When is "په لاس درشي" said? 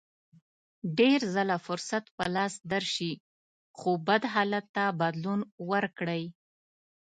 2.17-3.11